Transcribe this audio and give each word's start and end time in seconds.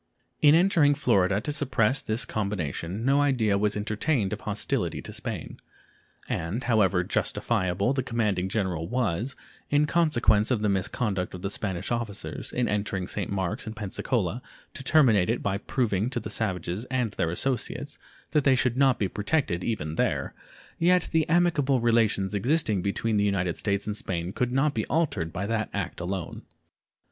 In 0.41 0.55
entering 0.55 0.95
Florida 0.95 1.39
to 1.41 1.51
suppress 1.51 2.01
this 2.01 2.25
combination 2.25 3.05
no 3.05 3.21
idea 3.21 3.55
was 3.55 3.77
entertained 3.77 4.33
of 4.33 4.41
hostility 4.41 4.99
to 4.99 5.13
Spain, 5.13 5.59
and 6.27 6.63
however 6.63 7.03
justifiable 7.03 7.93
the 7.93 8.01
commanding 8.01 8.49
general 8.49 8.87
was, 8.87 9.35
in 9.69 9.85
consequence 9.85 10.49
of 10.49 10.63
the 10.63 10.69
misconduct 10.69 11.35
of 11.35 11.43
the 11.43 11.51
Spanish 11.51 11.91
officers, 11.91 12.51
in 12.51 12.67
entering 12.67 13.07
St. 13.07 13.29
Marks 13.31 13.67
and 13.67 13.75
Pensacola 13.75 14.41
to 14.73 14.83
terminate 14.83 15.29
it 15.29 15.43
by 15.43 15.59
proving 15.59 16.09
to 16.09 16.19
the 16.19 16.31
savages 16.31 16.85
and 16.85 17.11
their 17.11 17.29
associates 17.29 17.99
that 18.31 18.43
they 18.43 18.55
should 18.55 18.75
not 18.77 18.97
be 18.97 19.07
protected 19.07 19.63
even 19.63 19.97
there, 19.97 20.33
yet 20.79 21.09
the 21.11 21.29
amicable 21.29 21.79
relations 21.79 22.33
existing 22.33 22.81
between 22.81 23.17
the 23.17 23.23
United 23.23 23.55
States 23.55 23.85
and 23.85 23.95
Spain 23.95 24.33
could 24.33 24.51
not 24.51 24.73
be 24.73 24.83
altered 24.87 25.31
by 25.31 25.45
that 25.45 25.69
act 25.75 25.99
alone. 25.99 26.41